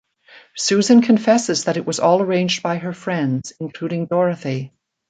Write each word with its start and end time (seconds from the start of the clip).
Susan 0.57 1.03
confesses 1.03 1.65
that 1.65 1.77
it 1.77 1.85
was 1.85 1.99
all 1.99 2.23
arranged 2.23 2.63
by 2.63 2.79
her 2.79 2.91
friends, 2.91 3.53
including 3.59 4.07
Dorothy. 4.07 4.73